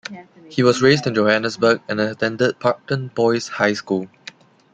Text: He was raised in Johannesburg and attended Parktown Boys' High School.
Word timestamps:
He 0.49 0.63
was 0.63 0.81
raised 0.81 1.05
in 1.05 1.13
Johannesburg 1.13 1.83
and 1.87 2.01
attended 2.01 2.59
Parktown 2.59 3.13
Boys' 3.13 3.47
High 3.49 3.73
School. 3.73 4.07